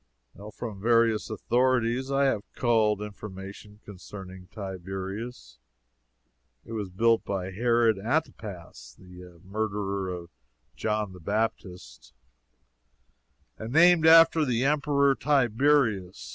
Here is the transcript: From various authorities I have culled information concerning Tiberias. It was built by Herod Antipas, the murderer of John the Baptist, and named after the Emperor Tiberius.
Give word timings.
From 0.55 0.81
various 0.81 1.29
authorities 1.29 2.09
I 2.09 2.23
have 2.23 2.51
culled 2.55 3.03
information 3.03 3.81
concerning 3.85 4.47
Tiberias. 4.47 5.59
It 6.65 6.71
was 6.71 6.89
built 6.89 7.23
by 7.23 7.51
Herod 7.51 7.99
Antipas, 7.99 8.95
the 8.97 9.39
murderer 9.43 10.09
of 10.09 10.31
John 10.75 11.13
the 11.13 11.19
Baptist, 11.19 12.15
and 13.59 13.71
named 13.73 14.07
after 14.07 14.43
the 14.43 14.65
Emperor 14.65 15.13
Tiberius. 15.13 16.29